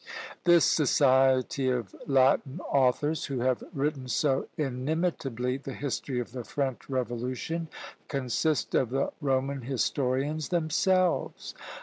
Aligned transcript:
This 0.45 0.65
"Society 0.65 1.69
of 1.69 1.95
Latin 2.07 2.59
Authors," 2.71 3.25
who 3.25 3.41
have 3.41 3.63
written 3.71 4.07
so 4.07 4.47
inimitably 4.57 5.57
the 5.57 5.75
history 5.75 6.19
of 6.19 6.31
the 6.31 6.43
French 6.43 6.89
Revolution, 6.89 7.67
consist 8.07 8.73
of 8.73 8.89
the 8.89 9.11
Roman 9.21 9.61
historians 9.61 10.49
themselves! 10.49 11.53